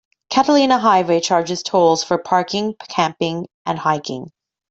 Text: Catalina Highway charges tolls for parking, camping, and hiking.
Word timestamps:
Catalina 0.31 0.79
Highway 0.79 1.19
charges 1.19 1.61
tolls 1.61 2.03
for 2.03 2.17
parking, 2.17 2.73
camping, 2.89 3.45
and 3.67 3.77
hiking. 3.77 4.31